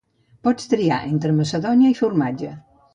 [0.47, 2.55] Pots triar entre macedònia i formatge